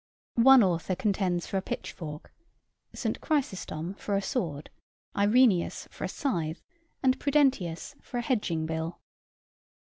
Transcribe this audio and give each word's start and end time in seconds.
One 0.41 0.63
author 0.63 0.95
contends 0.95 1.45
for 1.45 1.57
a 1.57 1.61
pitchfork, 1.61 2.33
St. 2.91 3.21
Chrysostom 3.21 3.93
for 3.93 4.15
a 4.15 4.21
sword, 4.23 4.71
Irenæus 5.15 5.87
for 5.91 6.05
a 6.05 6.09
scythe, 6.09 6.63
and 7.03 7.19
Prudentius 7.19 7.93
for 8.01 8.17
a 8.17 8.23
hedging 8.23 8.65
bill. 8.65 8.99